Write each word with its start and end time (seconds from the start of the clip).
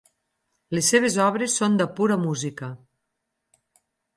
Les 0.77 0.87
seves 0.93 1.17
obres 1.27 1.57
són 1.61 1.77
de 1.81 1.87
pura 1.99 2.19
música. 2.25 2.71